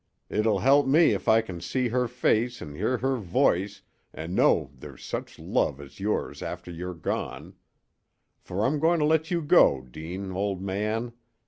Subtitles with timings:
[0.31, 4.33] It 'll help me if I can see her face an' hear her voice and
[4.35, 7.53] know there's such love as yours after you're gone.
[8.39, 11.13] For I'm going to let you go, Deane, old man.